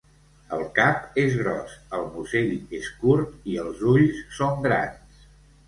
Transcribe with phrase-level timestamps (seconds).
[0.55, 5.25] El cap és gros, el musell és curt i els ulls són grans.